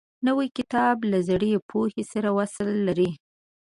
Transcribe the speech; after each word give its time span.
نوی 0.27 0.47
کتاب 0.57 0.97
له 1.11 1.19
زړې 1.29 1.51
پوهې 1.69 2.03
سره 2.11 2.29
وصل 2.39 2.69
لري 2.87 3.11